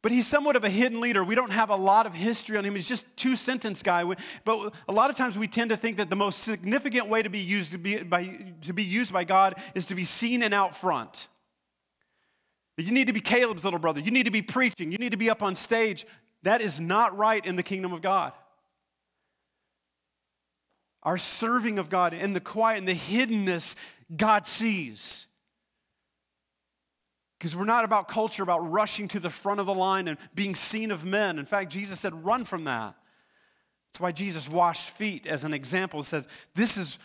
[0.02, 1.24] But he's somewhat of a hidden leader.
[1.24, 2.74] We don't have a lot of history on him.
[2.74, 4.04] He's just two sentence guy.
[4.44, 7.30] But a lot of times we tend to think that the most significant way to
[7.30, 10.54] be used to be, by, to be used by God is to be seen and
[10.54, 11.28] out front.
[12.78, 14.00] You need to be Caleb's little brother.
[14.00, 14.92] You need to be preaching.
[14.92, 16.08] You need to be up on stage.
[16.42, 18.34] That is not right in the kingdom of God.
[21.04, 23.76] Our serving of God in the quiet and the hiddenness
[24.16, 25.28] God sees.
[27.42, 30.54] Because we're not about culture, about rushing to the front of the line and being
[30.54, 31.40] seen of men.
[31.40, 32.94] In fact, Jesus said, run from that.
[33.88, 36.02] That's why Jesus washed feet as an example.
[36.02, 37.00] It says, this is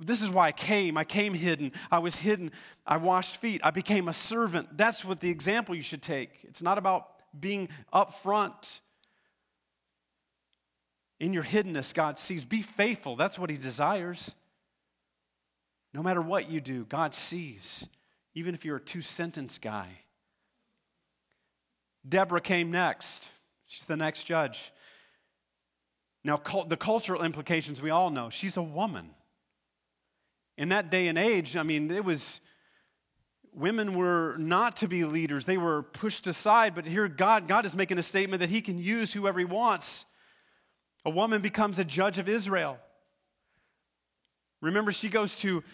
[0.00, 0.96] this is why I came.
[0.96, 1.70] I came hidden.
[1.88, 2.50] I was hidden.
[2.84, 3.60] I washed feet.
[3.62, 4.76] I became a servant.
[4.76, 6.30] That's what the example you should take.
[6.42, 7.06] It's not about
[7.38, 8.80] being up front.
[11.20, 12.44] In your hiddenness, God sees.
[12.44, 13.14] Be faithful.
[13.14, 14.34] That's what He desires.
[15.94, 17.86] No matter what you do, God sees,
[18.34, 19.88] even if you're a two sentence guy.
[22.08, 23.30] Deborah came next.
[23.66, 24.72] She's the next judge.
[26.24, 28.30] Now, the cultural implications we all know.
[28.30, 29.10] She's a woman
[30.60, 32.42] in that day and age, I mean, it was
[33.54, 35.46] women were not to be leaders.
[35.46, 38.78] They were pushed aside, but here God God is making a statement that he can
[38.78, 40.04] use whoever he wants.
[41.06, 42.76] A woman becomes a judge of Israel.
[44.60, 45.64] Remember she goes to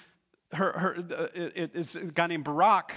[0.52, 2.94] her, her uh, it's a guy named Barak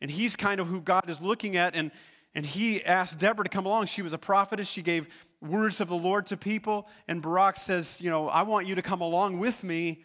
[0.00, 1.74] And he's kind of who God is looking at.
[1.74, 1.90] And,
[2.34, 3.86] and he asked Deborah to come along.
[3.86, 4.68] She was a prophetess.
[4.68, 5.08] She gave
[5.40, 6.88] words of the Lord to people.
[7.08, 10.04] And Barak says, You know, I want you to come along with me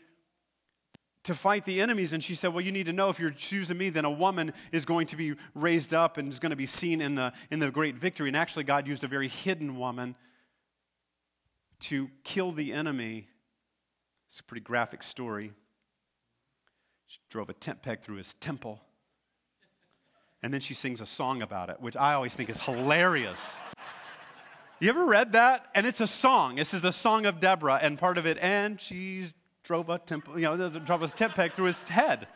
[1.24, 2.14] to fight the enemies.
[2.14, 4.54] And she said, Well, you need to know if you're choosing me, then a woman
[4.72, 7.60] is going to be raised up and is going to be seen in the, in
[7.60, 8.30] the great victory.
[8.30, 10.16] And actually, God used a very hidden woman
[11.82, 13.28] to kill the enemy.
[14.28, 15.54] It's a pretty graphic story.
[17.08, 18.82] She drove a tent peg through his temple.
[20.44, 23.58] And then she sings a song about it, which I always think is hilarious.
[24.80, 25.68] You ever read that?
[25.74, 26.58] And it's a song.
[26.58, 29.26] This is the song of Deborah, and part of it, and she
[29.64, 32.28] drove a temple, you know, drove a tent peg through his head.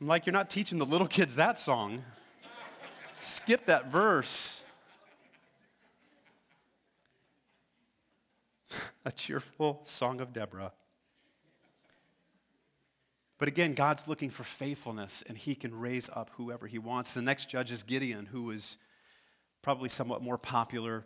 [0.00, 2.02] I'm like, you're not teaching the little kids that song.
[3.20, 4.64] Skip that verse.
[9.04, 10.72] a cheerful song of Deborah.
[13.44, 17.12] But again, God's looking for faithfulness, and He can raise up whoever He wants.
[17.12, 18.78] The next judge is Gideon, who is
[19.60, 21.04] probably somewhat more popular.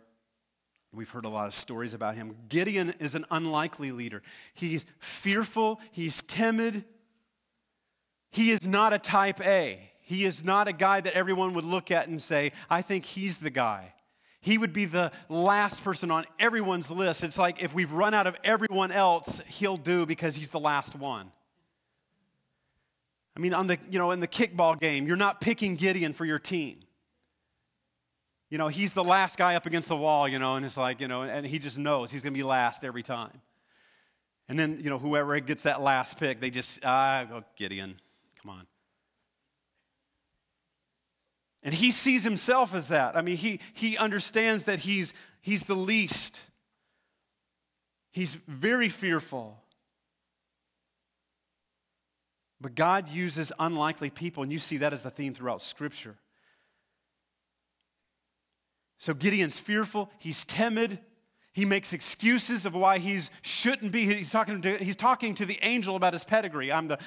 [0.93, 2.37] We've heard a lot of stories about him.
[2.47, 4.21] Gideon is an unlikely leader.
[4.53, 6.85] He's fearful, he's timid.
[8.31, 9.91] He is not a type A.
[9.99, 13.39] He is not a guy that everyone would look at and say, I think he's
[13.39, 13.95] the guy.
[14.39, 17.21] He would be the last person on everyone's list.
[17.21, 20.95] It's like if we've run out of everyone else, he'll do because he's the last
[20.95, 21.33] one.
[23.39, 26.25] I mean, on the, you know, in the kickball game, you're not picking Gideon for
[26.25, 26.79] your team.
[28.49, 30.99] You know, he's the last guy up against the wall, you know, and it's like,
[30.99, 33.39] you know, and he just knows he's going to be last every time.
[34.49, 37.95] And then, you know, whoever gets that last pick, they just, ah, oh, Gideon,
[38.43, 38.67] come on.
[41.63, 43.15] And he sees himself as that.
[43.15, 46.41] I mean, he, he understands that he's, he's the least.
[48.11, 49.63] He's very fearful.
[52.61, 56.15] But God uses unlikely people, and you see that as a theme throughout Scripture.
[58.97, 60.99] So Gideon's fearful, he's timid,
[61.53, 64.05] he makes excuses of why he shouldn't be.
[64.05, 66.71] He's talking, to, he's talking to the angel about his pedigree.
[66.71, 66.99] I'm the,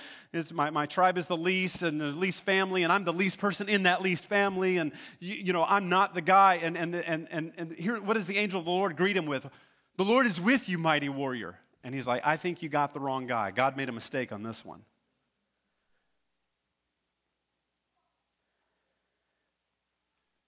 [0.52, 3.68] my, my tribe is the least and the least family, and I'm the least person
[3.68, 6.56] in that least family, and you, you know, I'm not the guy.
[6.56, 9.26] And, and, and, and, and here, what does the angel of the Lord greet him
[9.26, 9.46] with?
[9.96, 11.58] The Lord is with you, mighty warrior.
[11.84, 13.52] And he's like, I think you got the wrong guy.
[13.52, 14.82] God made a mistake on this one.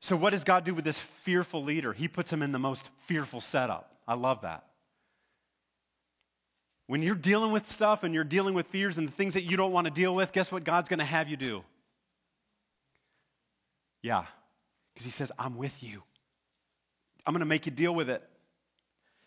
[0.05, 1.95] So, what does God do with this fearful leader?
[1.95, 3.91] He puts him in the most fearful setup.
[4.07, 4.67] I love that.
[6.89, 9.57] When you're dealing with stuff and you're dealing with fears and the things that you
[9.57, 11.65] don't want to deal with, guess what God's going to have you do?
[14.03, 14.27] Yeah,
[14.93, 16.03] because He says, I'm with you.
[17.25, 18.23] I'm going to make you deal with it.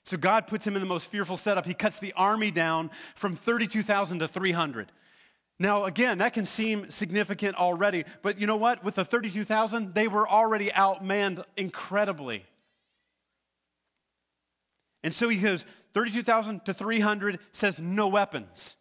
[0.05, 1.65] So God puts him in the most fearful setup.
[1.65, 4.91] He cuts the army down from 32,000 to 300.
[5.59, 8.83] Now, again, that can seem significant already, but you know what?
[8.83, 12.45] With the 32,000, they were already outmanned incredibly.
[15.03, 18.77] And so he goes 32,000 to 300, says no weapons,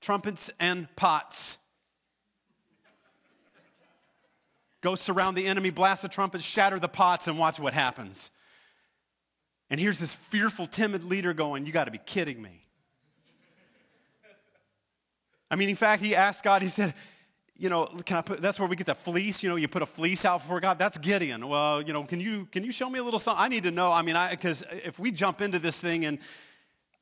[0.00, 1.58] trumpets and pots.
[4.80, 8.30] Go surround the enemy, blast the trumpets, shatter the pots, and watch what happens.
[9.68, 12.65] And here's this fearful, timid leader going, You got to be kidding me.
[15.50, 16.94] I mean, in fact, he asked God, he said,
[17.56, 19.82] you know, can I put, that's where we get the fleece, you know, you put
[19.82, 20.78] a fleece out before God.
[20.78, 21.48] That's Gideon.
[21.48, 23.42] Well, you know, can you, can you show me a little something?
[23.42, 23.92] I need to know.
[23.92, 26.18] I mean, because if we jump into this thing and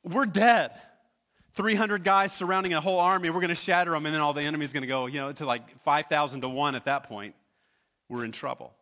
[0.03, 0.71] we're dead,
[1.53, 4.41] 300 guys surrounding a whole army, we're going to shatter them, and then all the
[4.41, 7.35] enemy's going to go, you know, to like 5,000 to 1 at that point.
[8.09, 8.73] We're in trouble.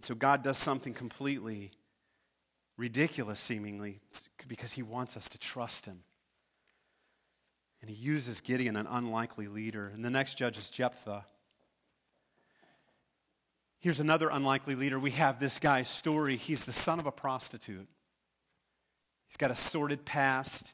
[0.00, 1.70] So God does something completely
[2.76, 4.00] ridiculous, seemingly,
[4.48, 6.00] because he wants us to trust him.
[7.84, 9.90] And he uses Gideon, an unlikely leader.
[9.92, 11.26] And the next judge is Jephthah.
[13.78, 14.98] Here's another unlikely leader.
[14.98, 16.36] We have this guy's story.
[16.36, 17.86] He's the son of a prostitute.
[19.28, 20.72] He's got a sordid past.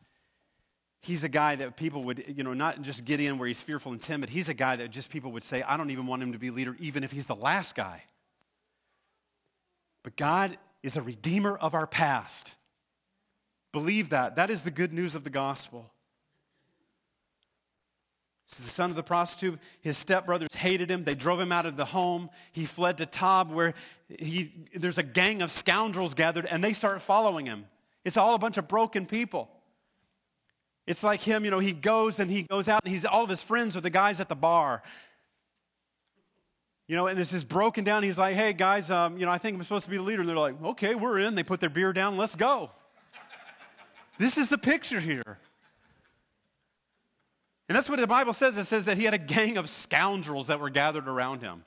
[1.01, 4.01] He's a guy that people would, you know, not just Gideon where he's fearful and
[4.01, 4.31] timid.
[4.31, 6.51] He's a guy that just people would say, I don't even want him to be
[6.51, 8.05] leader, even if he's the last guy.
[10.05, 12.55] But God is a redeemer of our past.
[13.73, 14.37] Believe that.
[14.37, 15.91] That is the good news of the gospel.
[18.51, 21.05] So the son of the prostitute, his stepbrothers hated him.
[21.05, 22.31] They drove him out of the home.
[22.51, 23.75] He fled to Tob, where
[24.09, 27.67] he, there's a gang of scoundrels gathered, and they start following him.
[28.05, 29.49] It's all a bunch of broken people.
[30.85, 33.31] It's like him, you know, he goes and he goes out, and he's all of
[33.31, 34.83] his friends are the guys at the bar.
[36.89, 38.03] You know, and it's just broken down.
[38.03, 40.23] He's like, hey, guys, um, you know, I think I'm supposed to be the leader.
[40.23, 41.37] And they're like, okay, we're in.
[41.37, 42.71] They put their beer down, let's go.
[44.19, 45.39] this is the picture here.
[47.71, 48.59] And that's what the Bible says.
[48.59, 51.63] It says that he had a gang of scoundrels that were gathered around him.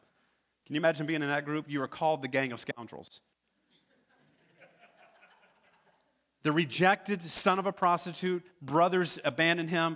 [0.66, 1.70] Can you imagine being in that group?
[1.70, 3.22] You were called the gang of scoundrels.
[6.41, 9.95] the rejected son of a prostitute, brothers abandoned him,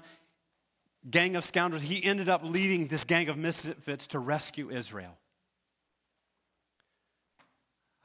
[1.12, 1.84] gang of scoundrels.
[1.84, 5.18] He ended up leading this gang of misfits to rescue Israel.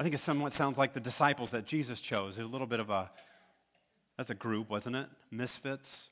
[0.00, 2.36] I think it somewhat sounds like the disciples that Jesus chose.
[2.38, 3.12] A little bit of a,
[4.16, 5.06] that's a group, wasn't it?
[5.30, 6.10] Misfits.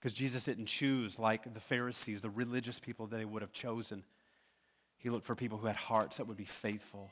[0.00, 4.02] Because Jesus didn't choose like the Pharisees, the religious people that he would have chosen.
[4.96, 7.10] He looked for people who had hearts that would be faithful.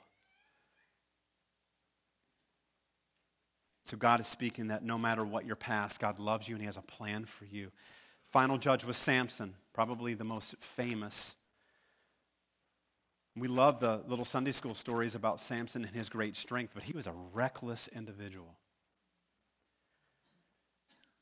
[3.84, 6.66] So God is speaking that no matter what your past, God loves you and he
[6.66, 7.70] has a plan for you.
[8.30, 11.36] Final judge was Samson, probably the most famous.
[13.36, 16.92] We love the little Sunday school stories about Samson and his great strength, but he
[16.92, 18.57] was a reckless individual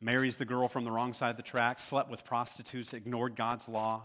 [0.00, 3.68] marries the girl from the wrong side of the tracks, slept with prostitutes, ignored God's
[3.68, 4.04] law,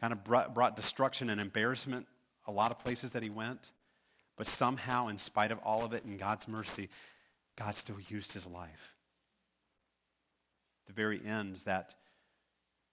[0.00, 2.06] kind of brought, brought destruction and embarrassment
[2.46, 3.72] a lot of places that he went.
[4.36, 6.88] But somehow, in spite of all of it, in God's mercy,
[7.56, 8.94] God still used his life.
[10.86, 11.94] The very end, that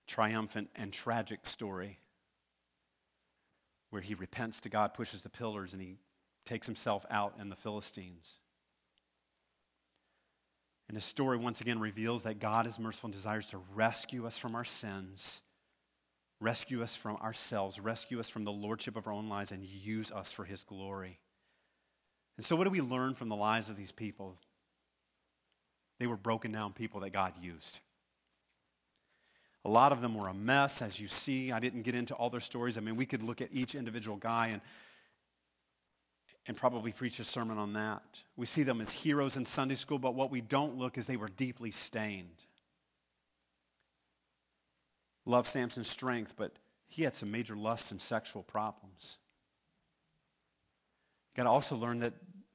[0.07, 1.99] triumphant and tragic story
[3.89, 5.97] where he repents to God, pushes the pillars, and he
[6.45, 8.39] takes himself out and the Philistines.
[10.87, 14.37] And his story once again reveals that God is merciful and desires to rescue us
[14.37, 15.41] from our sins,
[16.39, 20.11] rescue us from ourselves, rescue us from the lordship of our own lives, and use
[20.11, 21.19] us for his glory.
[22.37, 24.37] And so, what do we learn from the lives of these people?
[25.99, 27.79] They were broken down people that God used.
[29.65, 31.51] A lot of them were a mess, as you see.
[31.51, 32.77] I didn't get into all their stories.
[32.77, 34.61] I mean, we could look at each individual guy and
[36.47, 38.23] and probably preach a sermon on that.
[38.35, 41.17] We see them as heroes in Sunday school, but what we don't look is they
[41.17, 42.43] were deeply stained.
[45.25, 46.51] Love Samson's strength, but
[46.87, 49.19] he had some major lust and sexual problems.
[51.31, 52.13] You got to also learn that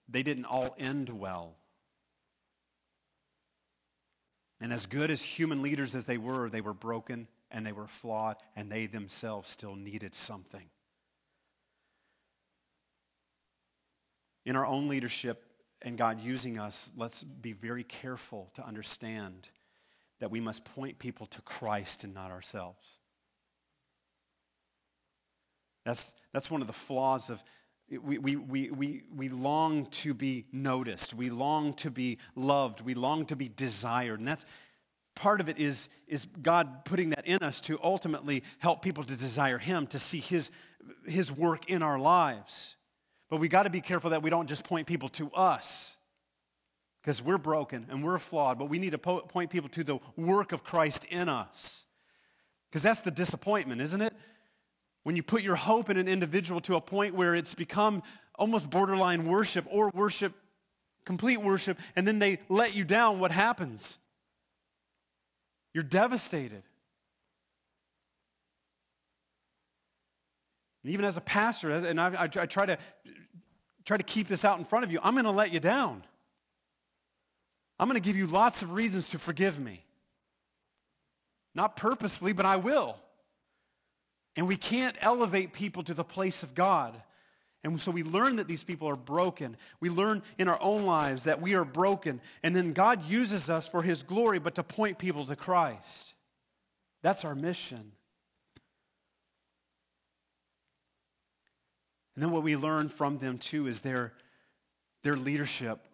[0.08, 1.56] they didn't all end well.
[4.60, 7.86] And as good as human leaders as they were, they were broken and they were
[7.86, 10.68] flawed, and they themselves still needed something.
[14.48, 15.44] In our own leadership
[15.82, 19.46] and God using us, let's be very careful to understand
[20.20, 22.98] that we must point people to Christ and not ourselves.
[25.84, 27.44] That's, that's one of the flaws of
[27.90, 31.12] we, we, we, we, we long to be noticed.
[31.12, 32.80] We long to be loved.
[32.80, 34.18] We long to be desired.
[34.18, 34.46] And that's
[35.14, 39.16] part of it is, is God putting that in us to ultimately help people to
[39.16, 40.50] desire Him, to see His,
[41.06, 42.77] his work in our lives.
[43.28, 45.96] But we got to be careful that we don't just point people to us
[47.02, 49.98] because we're broken and we're flawed, but we need to po- point people to the
[50.16, 51.84] work of Christ in us.
[52.68, 54.12] Because that's the disappointment, isn't it?
[55.04, 58.02] When you put your hope in an individual to a point where it's become
[58.34, 60.34] almost borderline worship or worship,
[61.04, 63.98] complete worship, and then they let you down, what happens?
[65.72, 66.62] You're devastated.
[70.84, 72.78] And even as a pastor, and I, I, I try to
[73.88, 76.04] try to keep this out in front of you, I'm going to let you down.
[77.80, 79.82] I'm going to give you lots of reasons to forgive me.
[81.54, 82.96] Not purposefully, but I will.
[84.36, 87.00] And we can't elevate people to the place of God.
[87.64, 89.56] And so we learn that these people are broken.
[89.80, 92.20] We learn in our own lives that we are broken.
[92.42, 96.12] And then God uses us for his glory, but to point people to Christ.
[97.02, 97.92] That's our mission.
[102.18, 104.12] And then what we learn from them too is their,
[105.04, 105.86] their leadership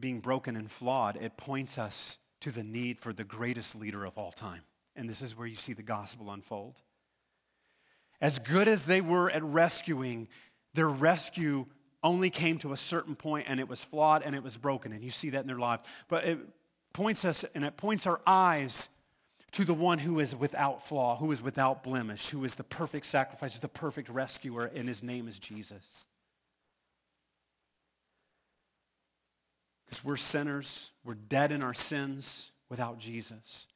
[0.00, 1.16] being broken and flawed.
[1.16, 4.62] It points us to the need for the greatest leader of all time.
[4.96, 6.76] And this is where you see the gospel unfold.
[8.18, 10.28] As good as they were at rescuing,
[10.72, 11.66] their rescue
[12.02, 14.92] only came to a certain point and it was flawed and it was broken.
[14.92, 15.82] And you see that in their lives.
[16.08, 16.38] But it
[16.94, 18.88] points us and it points our eyes
[19.52, 23.06] to the one who is without flaw, who is without blemish, who is the perfect
[23.06, 25.84] sacrifice, the perfect rescuer, and his name is Jesus.
[29.86, 33.66] Because we're sinners, we're dead in our sins without Jesus.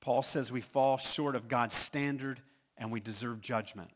[0.00, 2.40] Paul says we fall short of God's standard
[2.78, 3.90] and we deserve judgment.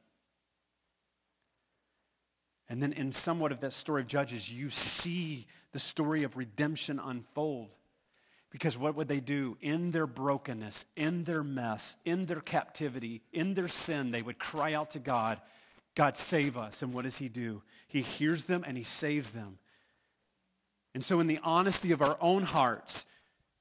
[2.69, 6.99] And then, in somewhat of that story of Judges, you see the story of redemption
[7.03, 7.71] unfold.
[8.55, 9.57] Because what would they do?
[9.61, 14.75] In their brokenness, in their mess, in their captivity, in their sin, they would cry
[14.75, 15.41] out to God,
[15.97, 16.81] God, save us.
[16.81, 17.63] And what does He do?
[17.89, 19.59] He hears them and He saves them.
[20.95, 23.05] And so, in the honesty of our own hearts,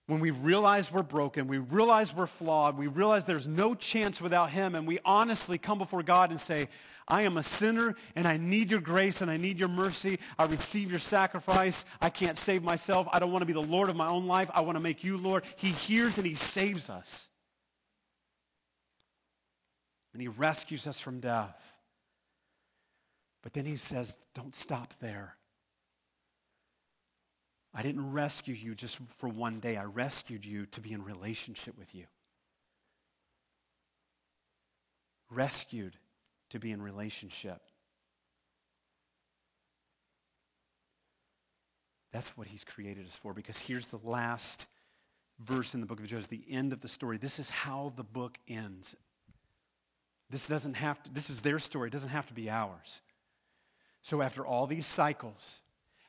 [0.06, 4.52] when we realize we're broken, we realize we're flawed, we realize there's no chance without
[4.52, 6.68] Him, and we honestly come before God and say,
[7.08, 10.20] I am a sinner and I need your grace and I need your mercy.
[10.38, 11.86] I receive your sacrifice.
[12.02, 13.08] I can't save myself.
[13.12, 14.50] I don't want to be the Lord of my own life.
[14.54, 15.44] I want to make you Lord.
[15.56, 17.30] He hears and He saves us.
[20.14, 21.78] And He rescues us from death.
[23.42, 25.36] But then He says, don't stop there.
[27.76, 29.78] I didn't rescue you just for one day.
[29.78, 32.06] I rescued you to be in relationship with you.
[35.32, 35.98] Rescued
[36.54, 37.60] to be in relationship.
[42.12, 44.68] That's what he's created us for because here's the last
[45.40, 47.18] verse in the book of Judges, the end of the story.
[47.18, 48.96] This is how the book ends.
[50.30, 51.88] This doesn't have to, this is their story.
[51.88, 53.02] It doesn't have to be ours.
[54.04, 55.62] So after all these cycles,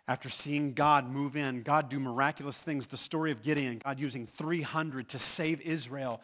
[0.06, 4.26] after seeing God move in, God do miraculous things, the story of Gideon, God using
[4.26, 6.20] 300 to save Israel,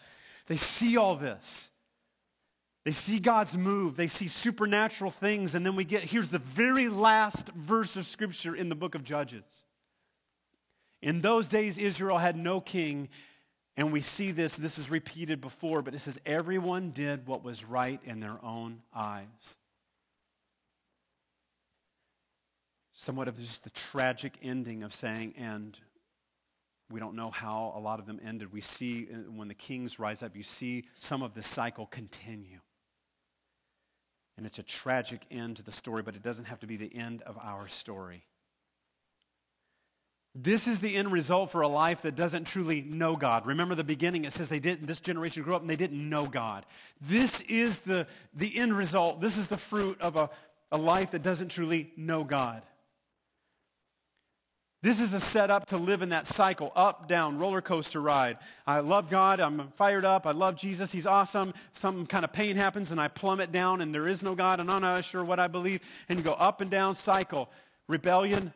[0.46, 1.70] they see all this.
[2.91, 3.95] They see God's move.
[3.95, 5.55] They see supernatural things.
[5.55, 9.05] And then we get here's the very last verse of Scripture in the book of
[9.05, 9.45] Judges.
[11.01, 13.09] In those days, Israel had no king.
[13.76, 17.64] And we see this, this is repeated before, but it says, everyone did what was
[17.64, 19.28] right in their own eyes.
[22.93, 25.78] somewhat of just the tragic ending of saying, and
[26.91, 28.53] we don't know how a lot of them ended.
[28.53, 32.59] We see uh, when the kings rise up, you see some of the cycle continue.
[34.41, 36.91] And it's a tragic end to the story, but it doesn't have to be the
[36.97, 38.24] end of our story.
[40.34, 43.45] This is the end result for a life that doesn't truly know God.
[43.45, 46.24] Remember the beginning, it says they didn't, this generation grew up and they didn't know
[46.24, 46.64] God.
[47.03, 49.20] This is the, the end result.
[49.20, 50.30] This is the fruit of a,
[50.72, 52.62] a life that doesn't truly know God.
[54.82, 58.38] This is a setup to live in that cycle, up, down, roller coaster ride.
[58.66, 59.38] I love God.
[59.38, 60.26] I'm fired up.
[60.26, 60.90] I love Jesus.
[60.90, 61.52] He's awesome.
[61.74, 64.70] Some kind of pain happens and I plummet down and there is no God and
[64.70, 65.80] I'm not sure what I believe.
[66.08, 67.50] And you go up and down cycle.
[67.88, 68.54] Rebellion,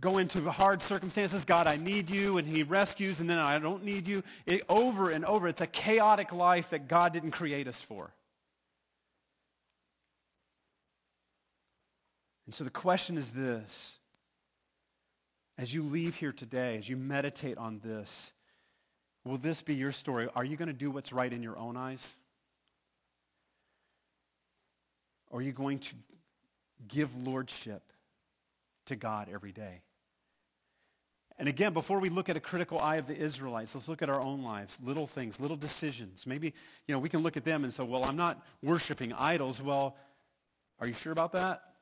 [0.00, 1.46] go into hard circumstances.
[1.46, 2.36] God, I need you.
[2.36, 4.22] And he rescues and then I don't need you.
[4.44, 5.48] It, over and over.
[5.48, 8.12] It's a chaotic life that God didn't create us for.
[12.44, 13.98] And so the question is this
[15.56, 18.32] as you leave here today, as you meditate on this,
[19.24, 20.28] will this be your story?
[20.34, 22.16] Are you going to do what's right in your own eyes?
[25.30, 25.94] Or are you going to
[26.88, 27.82] give lordship
[28.86, 29.82] to God every day?
[31.38, 34.08] And again, before we look at a critical eye of the Israelites, let's look at
[34.08, 36.26] our own lives, little things, little decisions.
[36.26, 36.54] Maybe,
[36.86, 39.60] you know, we can look at them and say, well, I'm not worshiping idols.
[39.60, 39.96] Well,
[40.78, 41.73] are you sure about that?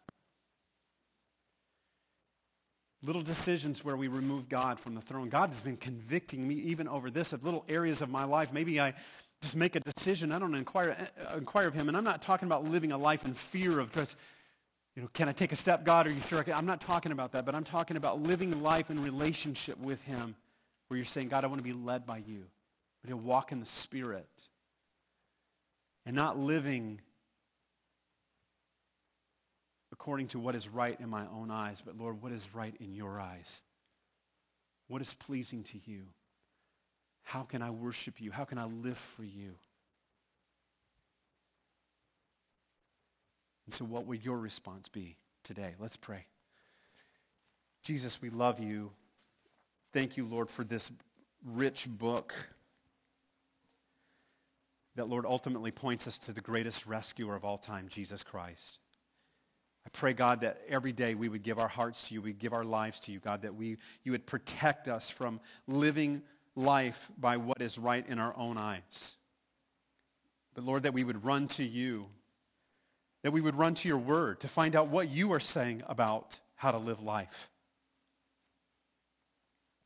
[3.04, 5.28] Little decisions where we remove God from the throne.
[5.28, 8.52] God has been convicting me even over this of little areas of my life.
[8.52, 8.94] Maybe I
[9.40, 10.30] just make a decision.
[10.30, 10.96] I don't inquire,
[11.26, 11.88] uh, inquire of him.
[11.88, 14.16] And I'm not talking about living a life in fear of just,
[14.94, 16.06] you know, can I take a step, God?
[16.06, 16.44] Are you sure?
[16.54, 17.44] I'm not talking about that.
[17.44, 20.36] But I'm talking about living life in relationship with him
[20.86, 22.44] where you're saying, God, I want to be led by you.
[23.02, 24.28] But to walk in the Spirit
[26.06, 27.00] and not living
[30.02, 32.92] according to what is right in my own eyes, but Lord, what is right in
[32.92, 33.62] your eyes?
[34.88, 36.06] What is pleasing to you?
[37.22, 38.32] How can I worship you?
[38.32, 39.52] How can I live for you?
[43.66, 45.76] And so, what would your response be today?
[45.78, 46.26] Let's pray.
[47.84, 48.90] Jesus, we love you.
[49.92, 50.90] Thank you, Lord, for this
[51.46, 52.34] rich book
[54.96, 58.80] that, Lord, ultimately points us to the greatest rescuer of all time, Jesus Christ.
[59.86, 62.52] I pray, God, that every day we would give our hearts to you, we give
[62.52, 66.22] our lives to you, God, that we, you would protect us from living
[66.54, 69.16] life by what is right in our own eyes.
[70.54, 72.06] But Lord, that we would run to you,
[73.22, 76.38] that we would run to your word to find out what you are saying about
[76.54, 77.50] how to live life.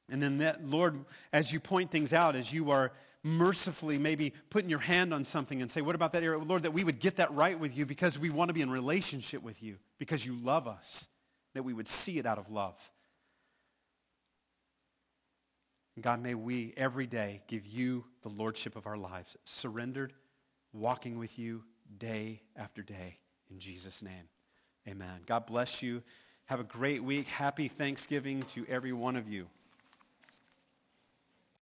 [0.09, 2.93] And then that, Lord, as you point things out, as you are
[3.27, 6.39] mercifully maybe putting your hand on something and say, What about that area?
[6.39, 8.71] Lord, that we would get that right with you because we want to be in
[8.71, 11.09] relationship with you, because you love us,
[11.55, 12.79] that we would see it out of love.
[16.01, 20.13] God, may we every day give you the lordship of our lives, surrendered,
[20.73, 21.65] walking with you
[21.99, 23.19] day after day.
[23.51, 24.29] In Jesus' name,
[24.87, 25.23] amen.
[25.27, 26.03] God bless you.
[26.45, 27.27] Have a great week.
[27.27, 29.49] Happy Thanksgiving to every one of you.